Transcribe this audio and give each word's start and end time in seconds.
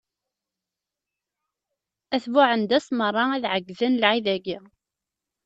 At 2.15 2.23
Buɛendas 2.33 2.87
meṛṛa 2.97 3.23
ad 3.35 3.43
ɛeggden 3.55 3.99
lɛid-agi. 4.01 4.57